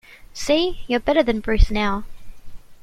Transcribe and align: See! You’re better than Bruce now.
See! 0.33 0.79
You’re 0.87 0.97
better 0.99 1.21
than 1.21 1.41
Bruce 1.41 1.69
now. 1.69 2.05